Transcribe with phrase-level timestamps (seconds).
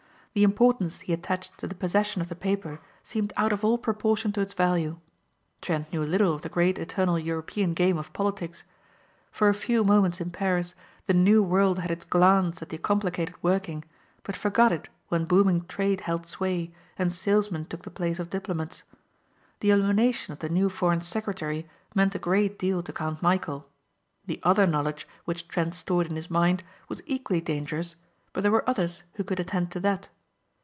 [0.33, 4.31] The importance he attached to the possession of the paper seemed out of all proportion
[4.31, 4.97] to its value.
[5.61, 8.63] Trent knew little of the great eternal European game of politics.
[9.29, 10.73] For a few moments in Paris
[11.05, 13.83] the New World had its glance at the complicated working
[14.23, 18.83] but forgot it when booming trade held sway and salesmen took the place of diplomats.
[19.59, 23.65] The elimination of the new Foreign Secretary meant a great deal to Count Michæl.
[24.27, 27.97] The other knowledge which Trent stored in his mind was equally dangerous
[28.31, 30.07] but there were others who could attend to that.